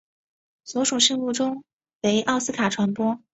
[0.63, 1.61] 所属事务所
[2.01, 3.21] 为奥斯卡传播。